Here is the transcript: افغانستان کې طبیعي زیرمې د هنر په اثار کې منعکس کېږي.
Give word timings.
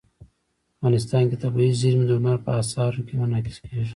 افغانستان 0.77 1.23
کې 1.29 1.41
طبیعي 1.43 1.73
زیرمې 1.81 2.05
د 2.07 2.11
هنر 2.19 2.37
په 2.45 2.51
اثار 2.61 2.93
کې 3.07 3.13
منعکس 3.21 3.57
کېږي. 3.63 3.89